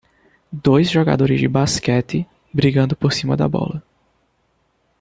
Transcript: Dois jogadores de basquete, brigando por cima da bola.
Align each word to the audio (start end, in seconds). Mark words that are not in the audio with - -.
Dois 0.59 0.89
jogadores 0.89 1.39
de 1.39 1.47
basquete, 1.47 2.25
brigando 2.51 2.95
por 2.95 3.13
cima 3.13 3.37
da 3.37 3.47
bola. 3.47 3.83